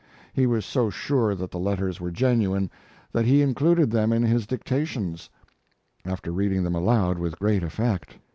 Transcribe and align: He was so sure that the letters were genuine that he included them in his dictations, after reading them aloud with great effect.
He 0.33 0.47
was 0.47 0.65
so 0.65 0.89
sure 0.89 1.35
that 1.35 1.51
the 1.51 1.59
letters 1.59 2.01
were 2.01 2.09
genuine 2.09 2.71
that 3.11 3.25
he 3.25 3.43
included 3.43 3.91
them 3.91 4.11
in 4.11 4.23
his 4.23 4.47
dictations, 4.47 5.29
after 6.05 6.31
reading 6.31 6.63
them 6.63 6.73
aloud 6.73 7.19
with 7.19 7.37
great 7.37 7.61
effect. 7.61 8.15